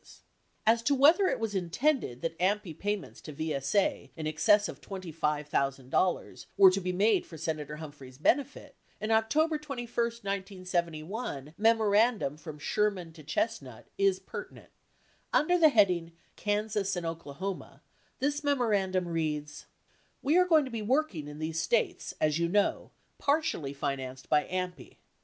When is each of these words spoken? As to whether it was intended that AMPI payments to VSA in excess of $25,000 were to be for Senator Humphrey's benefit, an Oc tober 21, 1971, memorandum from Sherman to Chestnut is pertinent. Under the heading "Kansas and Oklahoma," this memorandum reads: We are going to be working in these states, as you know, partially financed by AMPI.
As 0.65 0.81
to 0.81 0.95
whether 0.95 1.27
it 1.27 1.39
was 1.39 1.53
intended 1.53 2.21
that 2.23 2.35
AMPI 2.39 2.73
payments 2.79 3.21
to 3.21 3.31
VSA 3.31 4.09
in 4.15 4.25
excess 4.25 4.67
of 4.67 4.81
$25,000 4.81 6.45
were 6.57 6.71
to 6.71 6.81
be 6.81 7.21
for 7.21 7.37
Senator 7.37 7.75
Humphrey's 7.75 8.17
benefit, 8.17 8.73
an 8.99 9.11
Oc 9.11 9.29
tober 9.29 9.59
21, 9.59 9.93
1971, 9.95 11.53
memorandum 11.55 12.35
from 12.35 12.57
Sherman 12.57 13.13
to 13.13 13.21
Chestnut 13.23 13.89
is 13.99 14.17
pertinent. 14.17 14.71
Under 15.31 15.59
the 15.59 15.69
heading 15.69 16.13
"Kansas 16.35 16.95
and 16.95 17.05
Oklahoma," 17.05 17.83
this 18.17 18.43
memorandum 18.43 19.07
reads: 19.07 19.67
We 20.23 20.35
are 20.35 20.47
going 20.47 20.65
to 20.65 20.71
be 20.71 20.81
working 20.81 21.27
in 21.27 21.37
these 21.37 21.61
states, 21.61 22.15
as 22.19 22.39
you 22.39 22.49
know, 22.49 22.89
partially 23.19 23.71
financed 23.73 24.29
by 24.29 24.45
AMPI. 24.45 24.97